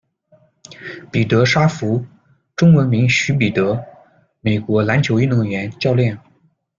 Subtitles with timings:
[1.11, 2.03] 比德·沙弗，
[2.55, 3.79] 中文名许彼德，
[4.39, 6.17] 美国篮球运动员、教练。